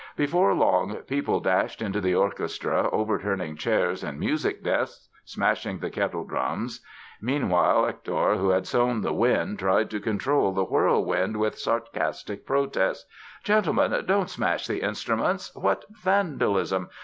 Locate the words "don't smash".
14.07-14.65